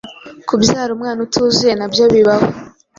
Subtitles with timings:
[0.47, 2.47] kubyara umwana utuzuye nabyo bibaho